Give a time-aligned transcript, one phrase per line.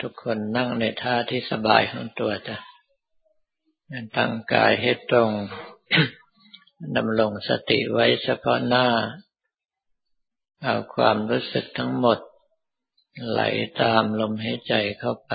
[0.00, 2.56] ทุกคนนั่งในท่าที่สบายของตัวจ้ะ
[4.16, 5.30] ตั้งกายให้ตรง
[6.96, 8.86] ดำรงสติไว้เฉพาะหน้า
[10.62, 12.18] เอาความรู้สึกทั้งหมด
[13.28, 13.42] ไหล
[13.82, 15.32] ตามลมหายใจเข้าไป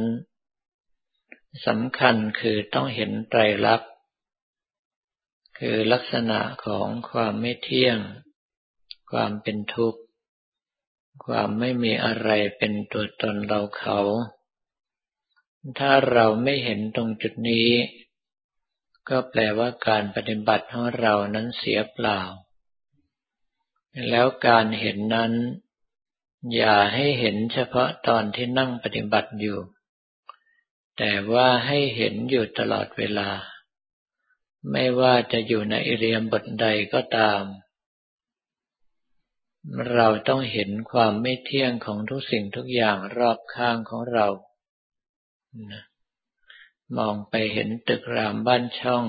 [1.67, 3.87] สำคัญคือต้องเห็นไตรลักษณ
[5.57, 7.97] คือลักษณะของความไม่เที่ยง
[9.11, 10.01] ความเป็นทุกข์
[11.25, 13.99] ความไม่มีอะไรเป็นตัวตนเราเขา
[15.79, 17.69] ถ้าเราไม่เห็นตรงจุดนี้
[19.09, 22.21] ก็แปลว่าการปฏิบัติของเรานั้นเสียเปล่า
[24.09, 25.33] แล้วการเห็นนั้น
[26.55, 29.59] อย่าให้เห็นเฉพาะตอนที่นั่งปฏิบัติอยู่
[30.97, 33.29] แต่ว่าให้เห็นอยู่ตลอดเวลา
[34.71, 37.43] ไม่ว่าจะอยู่ในอิเรียมบทใดก็ตาม
[39.93, 44.27] เราต้องเห็นความไม่เที่ยงของทุกสิ่งทุกอย่างรอบข้างของเรา
[46.97, 49.05] มองไปเห็นตึกรามบ้านช่อง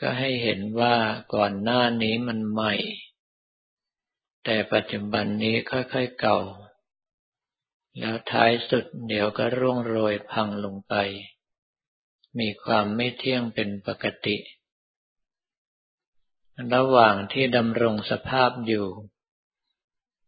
[0.00, 0.96] ก็ให้เห็นว่า
[1.34, 2.74] ก่อนหน้านี้มันใหม่
[4.44, 6.38] แต่ปัจจุบันนี้ค่อยๆเก่า
[7.98, 10.94] แล้วท้ายสุดเดี๋ยวก็ร่วงโรยพังลงไป
[12.38, 14.36] มีความไม่เที่ยงเป็นปกติ
[16.74, 18.86] ระหว่างที่ดำรงสภาพอยู่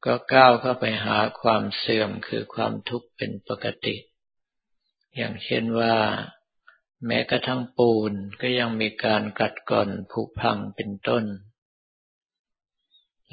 [0.04, 3.96] ก็ก้าวเข้าไปหาความเสื่อมคือความทุกข์เป็นปกติ
[5.16, 5.96] อย่างเช่นว่า
[7.06, 11.24] แม้กระทั่งปูนก็ยังมีการกัดก่อนผุพังเป็นต้น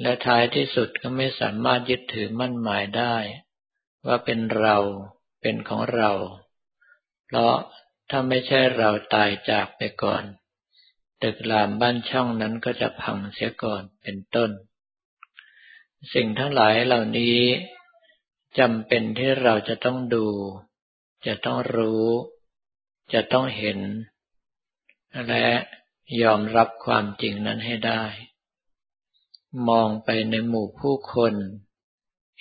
[0.00, 3.16] และท้ายที่สุดก็ไม่สามารถยึดถือมั่นหมายได้
[4.06, 4.76] ว่าเป็นเรา
[5.42, 6.10] เป็นของเรา
[7.26, 7.54] เพราะ
[8.10, 10.24] ถ้าไม่ใช่เราตายจากไปก่อน
[11.22, 14.50] ตึกรามบ้านช่องนั้นก็จะพังเสียก่อนเป็นต้น
[16.14, 17.40] สิ่งทั้งหลายเหล่านี้
[18.58, 20.26] จำเป็นที่เราจะต้องดู
[21.26, 22.06] จะต้องรู้
[23.12, 23.78] จะต้องเห็น
[25.28, 25.46] และ
[26.22, 28.04] ยอมรับความจริงนั้นให้ได้
[29.68, 31.34] มองไปในหมู่ผู้คน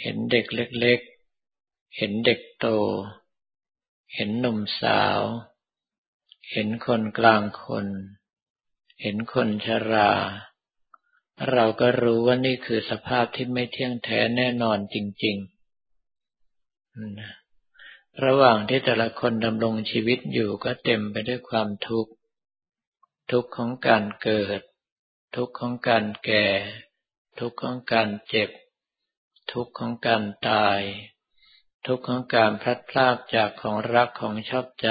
[0.02, 1.00] เห็นเด็กเล็ก
[1.48, 2.68] ๆ เห็นเด็กโต
[4.16, 5.20] เห็นหนุ่มสาว
[6.54, 7.88] เห็นคนกลางคน
[9.02, 10.12] เห็นคนชรา
[11.52, 15.54] เราก็รู้ว่านี่คือสภาพที่ไม่เที่ยงแท้แน่นอนจริงๆ
[18.26, 22.12] ระหว่างที่แต่ละคนดำรงชีวิตอยู่ก็เต็มไปด้วยความทุกข์
[23.32, 24.62] ทุกข์ของการเกิด
[25.36, 26.46] ทุกข์ของการแก่
[27.40, 28.50] ทุกข์ของการเจ็บ
[29.52, 30.80] ทุกข์ของการตาย
[31.86, 34.90] ทุกข์ของการพลัดพรากจากของรักของชอบใจ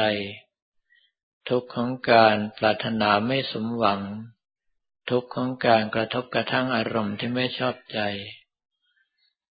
[1.49, 4.01] ทุกข์ของการปรารถนาไม่สมหวัง
[5.11, 7.99] ทุกข์ของการกระทบกระทั่งอารมณ์ที่ไม่ชอบใจ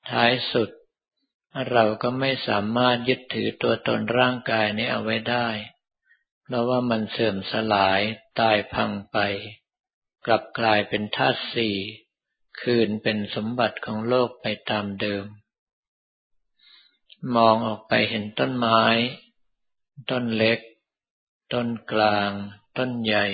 [0.09, 0.70] ท้ายสุด
[1.72, 5.48] เราก็ไม่สามารถยึดถือตัวตนร่างกายนี้เอาไว้ได้
[6.44, 8.02] เพราะว่ามันเสื่อมสลาย
[8.40, 9.18] ตายพังไป
[10.25, 11.75] กลับกลายเป็นธาตุสี่
[12.62, 15.25] คืนเป็นสมบัติของโลกไปตามเดิม
[17.36, 18.81] มองออกไปเห็นต้นไม้
[20.09, 20.59] ต้นเล็ก
[21.53, 22.31] ต้นกลาง
[22.78, 23.25] ต้นใหญ่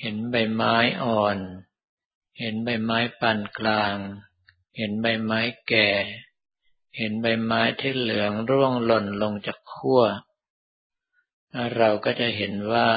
[0.00, 1.38] เห็นใบไม้อ่อน
[2.38, 3.96] เห็นใบไม้ปานกลาง
[4.76, 5.88] เห็นใบไม้แก่
[6.96, 10.02] เห็นใบไม้ที่เหลืองร่วงหล่นลงจากขั้ว
[11.76, 12.90] เราก็จะเห็นว่า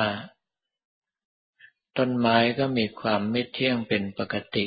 [1.97, 4.65] ต้นไม้ก็มีความไม่เที่ยงเป็นปกติ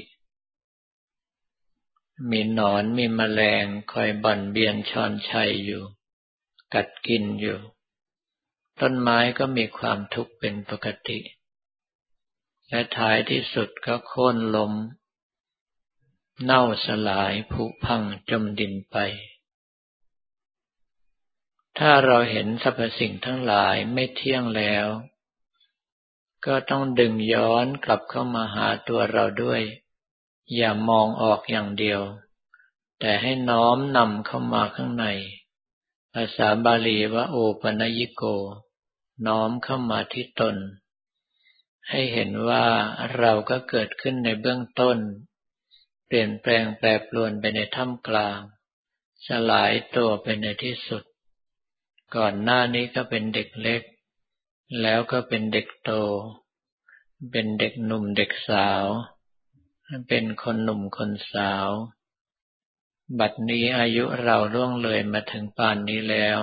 [2.30, 5.82] มีหนอนมีแมลงคอยบ่อนเบียนชอนชัยอยู่
[6.74, 7.58] กัดกินอยู่
[8.80, 11.18] ต้นไม้ก็มีความทุกข์เป็นปกติ
[12.68, 14.72] และท้ายที่สุดก็โค่นล้ม
[16.44, 18.96] เน่าสลายผุพังจมดินไป
[21.78, 24.86] ถ้าเราเห็นสรรพสิ่งทั้งหลายไม่เที่ยงแล้ว
[26.46, 29.62] ก็ต้องดึงย้อนกลับเข้ามาหาตัวเราด้วย
[30.54, 32.00] อย่ามองออกอย่างเดียว
[33.00, 35.06] แต่ให้น้อมนำเข้ามาข้างใน
[36.14, 38.22] ภาษาบาลีว่าโอปนยิโก
[39.26, 40.56] น้อมเข้ามาที่ตน
[41.88, 42.66] ให้เห็นว่า
[43.18, 44.98] เราก็เกิดขึ้นในเบื้องต้น
[46.06, 48.40] เปลี่ยนแปลงแปรปรวนไปในท่ามกลาง
[49.26, 51.02] สลายตัวไปในที่สุด
[52.16, 53.82] ก่อนหน้านี้ก็เป็นเด็กเล็ก
[54.82, 55.90] แล้วก็เป็นเด็กโต
[57.30, 58.86] เป็นเด็กหนุ่มเด็กสาว
[60.08, 61.68] เป็นคนหนุ่มคนสาว
[63.18, 66.38] บัดนี้อายุเราล่วงเลยมาถึงป่านนี้แล้ว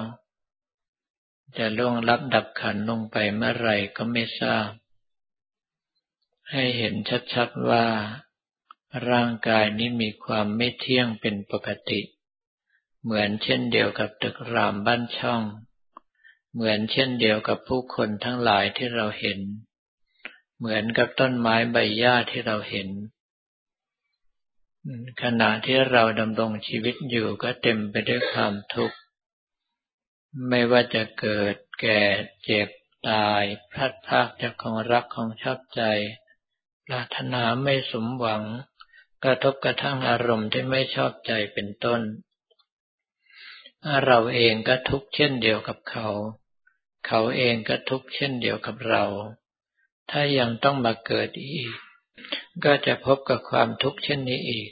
[1.57, 4.69] จะล่วงรับดับขันลงไปเมื่อไรก็ไม่ทราบ
[6.51, 6.93] ให้เห็น
[7.33, 7.85] ชัดๆว่า
[9.09, 12.01] ร่างกายนี้มีความไม่เที่ยงเป็นปกติ
[13.03, 15.41] เหมือนเช่นเดียวกับตึกรามบ้านช่อง
[16.53, 19.39] เหมือนเช่นเดียวกับผู้คนทั้งหลายที่เราเห็น
[20.57, 22.89] เหมือนกับต้นไม้ใบหญ้าที่เราเห็น
[25.21, 28.97] ขณะที่เราดำรงชีวิตอยู่ก็เต็มไปด้วยความทุกข์
[30.47, 32.01] ไม่ว่าจะเกิดแก่
[32.43, 32.69] เจ็บ
[33.09, 35.81] ตายพลัดพรากจากของรักของชอบใจ
[36.85, 38.43] ปรารถนาไม่สมหวัง
[39.23, 42.01] กระทบกระทั่งอารมณ์ที่ไม่ชอบใจเป็นต้น
[44.05, 46.07] เราเองก็ทุกข์เช่นเดียวกับเขา
[47.07, 49.03] เขาเองก็ทุกข์เช่นเดียวกับเรา
[50.09, 51.73] ถ้ายังต้องมาเกิดอีก
[52.63, 54.71] ก็จะพบกับความทุกข์เช่นนี้อีก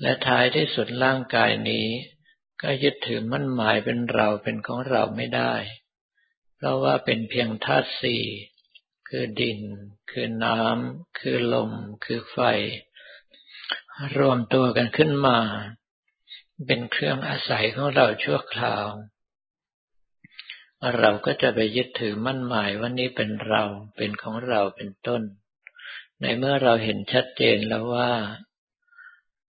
[0.00, 1.86] และท้ายที่สุดร่างกายนี้
[2.62, 5.54] ก็ยึดถือมั่นหมายเป็นเราเป็นของเราไม่ได้
[6.56, 8.22] เพราะว่าเป็นเพียงธาตุสี่
[9.08, 9.60] คือดิน
[10.10, 11.70] คือน้ำคือลม
[12.04, 12.38] คือไฟ
[14.18, 15.38] รวมตัวกันขึ้นมา
[16.66, 18.86] เป็นเครื่องอาศัยของเราชั่วคราว
[20.98, 23.64] เราก็จะไปยึดถือมั่นหมายว่านี้เป็นเรา
[23.96, 25.22] เป็นของเราเป็นต้น
[26.20, 28.12] ในเมื่อเราเห็นชัดเจนแล้วว่า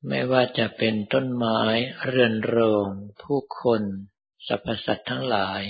[0.07, 1.59] ไม่ว่าจะเป็นต้นไม้
[2.07, 2.89] เรือนโรง
[3.21, 3.81] ผู้คน
[4.47, 5.61] สรรพสัตว์ทั้งหลาย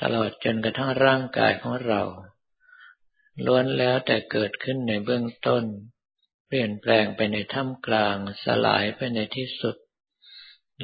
[0.00, 2.02] ตลอดจนกระทั่งร่างกายของเรา
[3.44, 5.64] ล้วนแล้วแต่เกิดขึ้นในเบื้องต้น
[6.46, 9.76] เปลี่ยนแปลงไปในท่ามกลาง สลายไปในที่สุด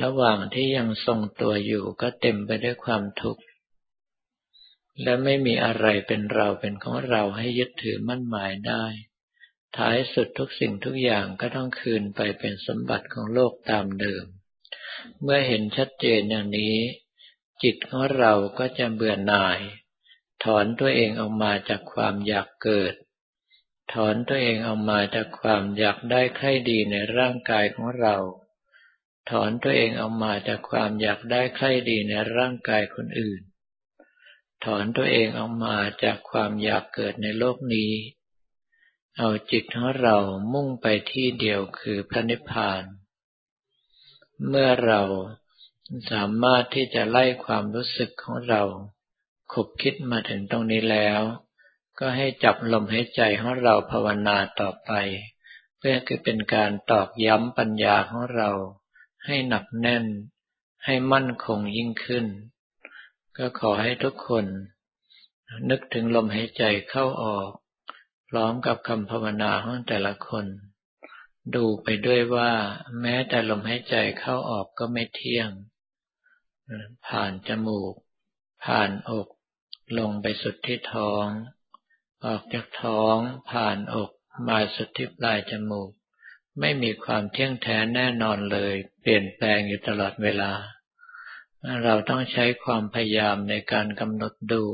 [0.03, 3.43] ระหว่างที่ยังทรงตัวอยู่ก็เต็มไปด้วยความทุกข์
[5.03, 8.85] และไม่มีอะไรเป็นเราเป็นของเราให้ยึดถือมั่นหมายได้
[9.77, 14.25] ท้ายสุดทุกสิ่งทุกอย่างก็ต้องคืนไปเป็นสมบัติของโลกตามเดิม
[15.23, 16.77] เมื่อเห็นชัดเจนอย่างนี้
[17.63, 19.61] จิตของเราก็จะเบื่อหน่าย
[20.45, 22.95] ถอนตัวเองออกมาจากความอยากเกิด
[23.93, 28.17] ถอนตัวเองออกมาจากความอยากได้ใครดีในร่างกายของเรา
[29.31, 33.41] ถอนตัวเองออกมาจากความอยากได้ใครดีในร่างกายคนอื่น
[34.65, 37.93] ถอนตัวเองออกมาจากความอยากเกิดในโลกนี้
[39.21, 40.17] เอาจิตของเรา
[40.53, 42.83] มุ่งไปที่เดียวคือพระนิพพาน
[44.49, 45.01] เมื่อเรา
[46.11, 48.63] สามารถที่จะไล่ความรู้สึกของเรา
[49.53, 51.21] ขบคิดมาถึงตรงนี้แล้ว
[51.99, 54.91] ก็ให้จับลมหายใจของเราภาวนาต่อไป
[55.79, 58.51] เพื่อคือเป็นการตอกย้ำปัญญาของเรา
[59.27, 60.05] ให้หนักแน่น
[60.85, 62.27] ให้มั่นคงยิ่งขึ้น
[63.37, 64.45] ก็ขอให้ทุกคน
[65.71, 67.51] นึกถึงลมหายใจเข้าออก
[68.29, 70.47] พร้อมกับคำภาวนาของแต่ละคน
[71.55, 72.53] ดูไปด้วยว่า
[73.01, 75.51] แม้แต่ลมหายใจเข้าออกก็ไม่เที่ยง
[77.09, 77.95] ผ่านจมูก
[78.65, 79.27] ผ่านอก
[79.99, 81.27] ลงไปสุดที่ท้อง
[82.27, 83.17] ออกจากท้อง
[83.51, 84.11] ผ่านอก
[84.49, 85.91] มาสุดที่ปลายจมูก
[86.61, 90.53] ไม่มีความเที่ยงแท้แน่นอนเลย เปลี่ยนแปลงอยู่ตลอดเวลา
[91.85, 94.65] เราต้องใช้ความพยายามในการกำหนดดู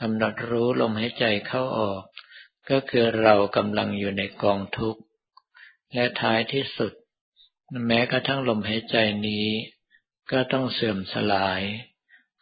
[0.00, 2.02] กำหนดรู้ลมหายใจเข้าออก
[2.70, 5.02] ก็คือเรากำลังอยู่ในกองทุกข์
[5.92, 6.92] และท้ายที่สุด
[7.86, 8.96] แม้กระทั่งลมหายใจ
[9.26, 9.46] นี้
[10.30, 11.62] ก็ต้องเสื่อมสลาย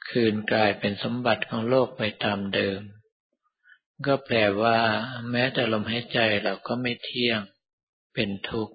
[0.08, 2.80] คืนกลายเป็นสมบัติของโลกไปตามเดิม
[4.06, 4.78] ก็แปลว่า
[5.30, 7.40] แม้แต่ลมหายใจเราก็ไม่เที่ยง
[8.14, 8.74] เป็นทุกข์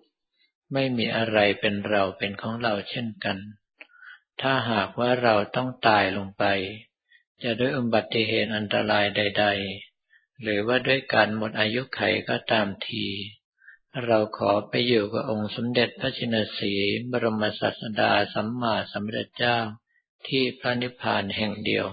[0.73, 3.37] ไม่มีอะไรเป็นเราเป็นของเราเช่นกัน
[4.41, 6.43] ถ้าหากว่าเราต้องตายลงไป
[7.43, 9.88] จะด้วยอุบัติเหตุอันตรายใด ๆ
[10.41, 13.05] หรือว่าด้วยการหมดอายุไขก็ตามที
[14.05, 16.73] เราขอไปอยู่กับองค์สมเด็จพระชินสี
[17.11, 19.57] บรมศาสดาสัมมาสัมพุทธเจ้า
[20.27, 21.87] ที่พระนิพพานแห่งเดียว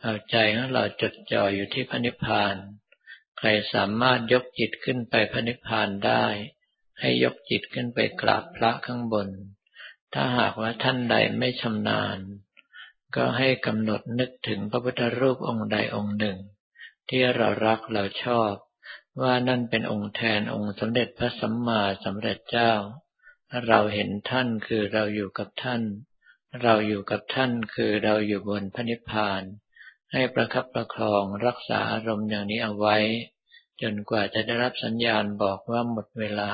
[0.00, 2.54] เอาใจของเราจดจ่ออยู่ที่พระนิพพาน
[3.38, 6.24] ใครสามารถยกจิตขึ้นไปพระนิพพานได้
[7.00, 9.28] ให้ยกจิตขึ้นไปกราบพระข้างบน
[10.14, 12.18] ถ้าหากว่าท่านใดไม่ชำนาญ
[13.16, 16.38] ก็ให้กำหนดนึกถึงพระพุทธรูปองค์ใดองค์หนึ่ง
[17.08, 18.52] ที่เรารักเราชอบ
[19.20, 22.72] ว่านั่นเป็นองค์แทนองค์สมเด็จพระสัมมาสัมพุทธเจ้า
[23.68, 25.82] เราเห็นท่านคือเราอยู่กับท่าน
[26.62, 29.42] เราอยู่กับท่านคือเราอยู่บนพระนิพพาน
[30.12, 32.96] ให้ประคับประคองรักษาอารมณ์อย่างนี้เอาไว้
[33.82, 36.50] จนกว่าจะได้รับสัญญาณบอกว่าหมดเวลา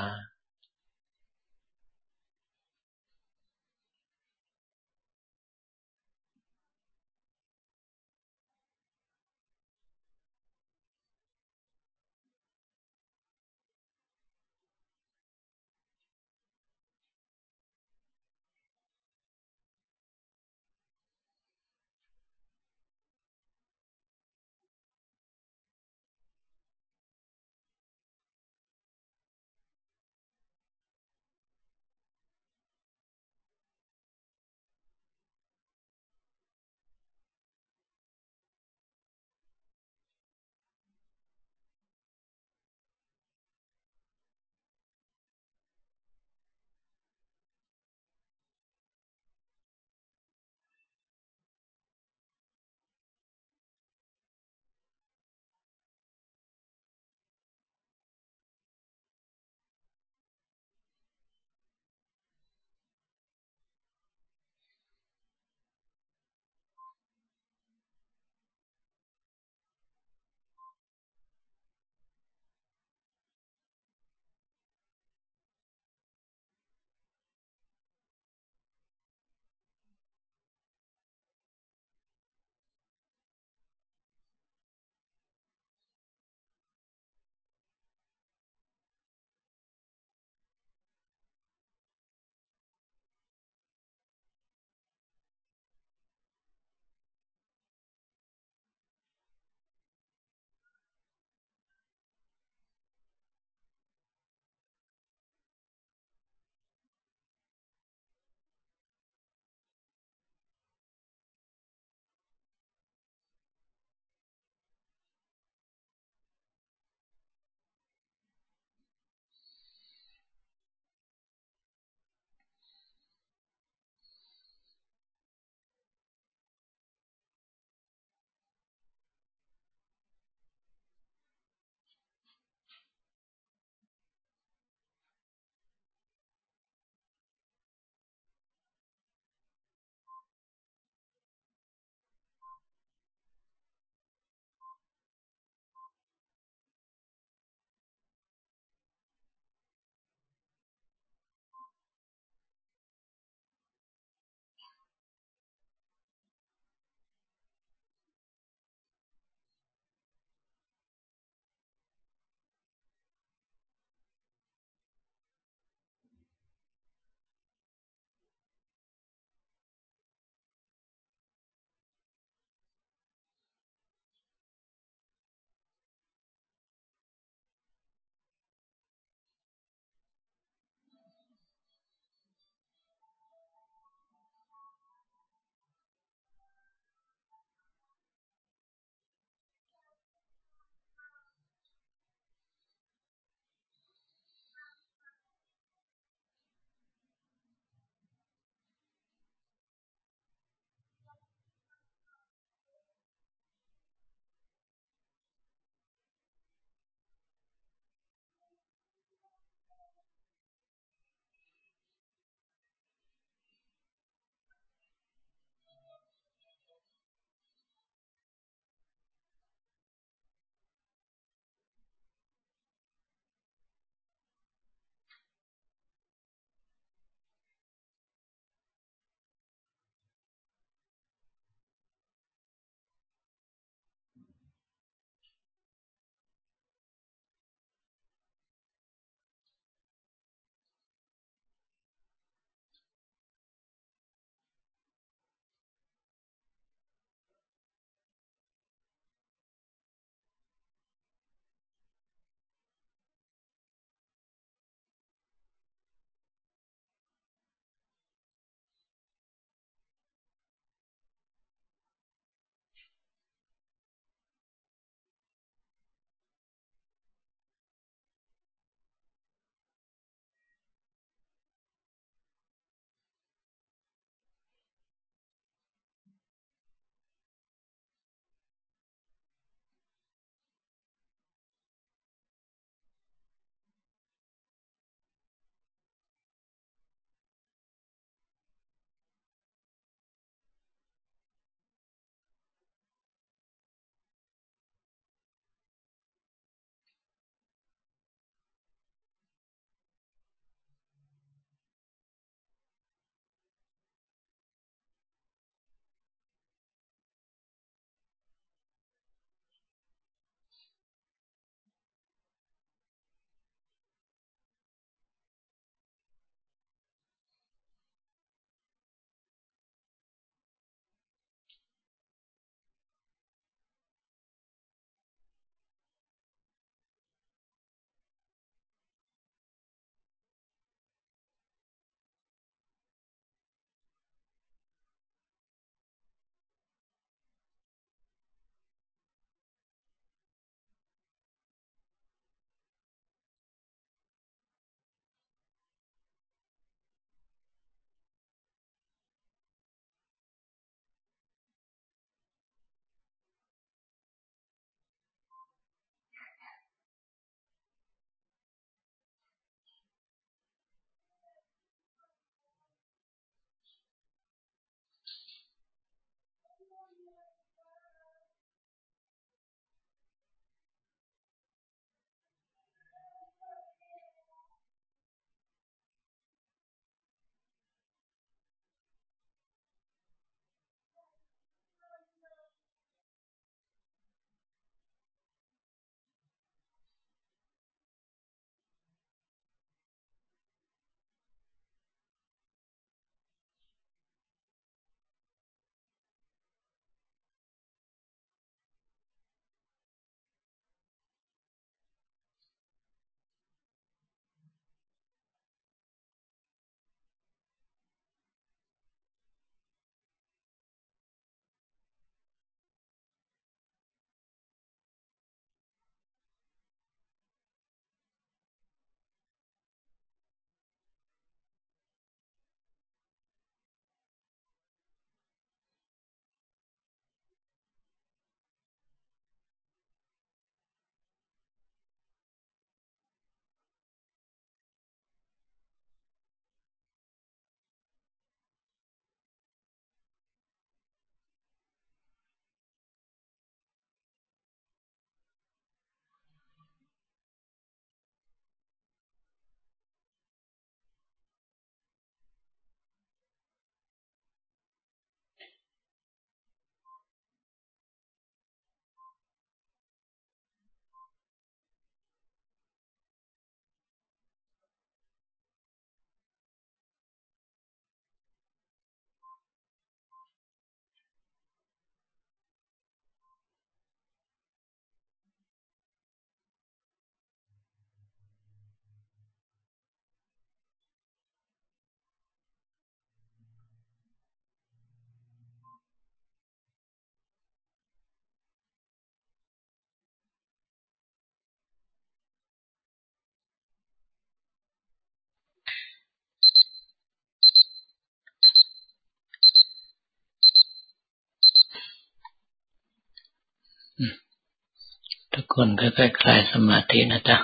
[505.33, 507.37] ทุกคนค่อยๆคลายสมาธินะจ๊ะ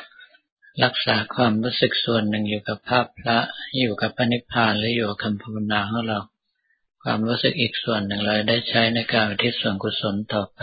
[0.84, 3.38] รักษาความรู้สึกส่วนหนึ่งอยู่กับภาพพระ
[3.78, 6.19] อยู่กับพระนิพพานหรืออยู่กับคำภาวนาของเรา
[7.04, 10.62] ความรู้สึกอีกส่วนหนึ่งเราได้ใช้ในการทิศส่วนกุศลต่อไป